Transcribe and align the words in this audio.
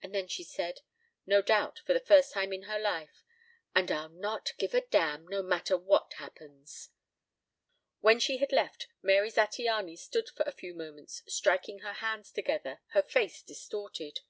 And 0.00 0.14
then 0.14 0.28
she 0.28 0.44
said, 0.44 0.82
no 1.26 1.42
doubt 1.42 1.80
for 1.84 1.92
the 1.92 1.98
first 1.98 2.32
time 2.32 2.52
in 2.52 2.66
her 2.70 2.78
life: 2.78 3.24
"And 3.74 3.90
I'll 3.90 4.08
not 4.08 4.52
give 4.58 4.74
a 4.74 4.82
damn, 4.82 5.26
no 5.26 5.42
matter 5.42 5.76
what 5.76 6.12
happens." 6.18 6.90
When 7.98 8.20
she 8.20 8.36
had 8.36 8.52
left 8.52 8.86
Mary 9.02 9.28
Zattiany 9.32 9.98
stood 9.98 10.28
for 10.28 10.44
a 10.44 10.52
few 10.52 10.72
moments 10.72 11.24
striking 11.26 11.80
her 11.80 11.94
hands 11.94 12.30
together, 12.30 12.78
her 12.90 13.02
face 13.02 13.42
distorted. 13.42 14.20